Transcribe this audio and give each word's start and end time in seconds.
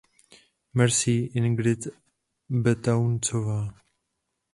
Merci, 0.73 1.29
Ingrid 1.35 1.93
Betancourtová! 2.49 3.71